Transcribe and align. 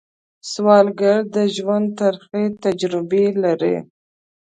سوالګر 0.51 1.19
د 1.35 1.37
ژوند 1.55 1.87
ترخې 1.99 2.43
تجربې 2.63 3.25
لري 3.43 3.77